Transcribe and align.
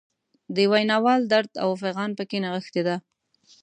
د 0.55 0.57
ویناوال 0.71 1.21
درد 1.31 1.51
او 1.63 1.69
فعان 1.81 2.11
پکې 2.17 2.37
نغښتی 2.43 2.81
دی. 2.87 2.95